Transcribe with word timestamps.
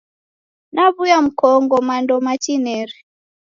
Naw'uya 0.73 1.17
mkongo 1.25 1.75
mando 1.87 2.15
matineri. 2.25 2.97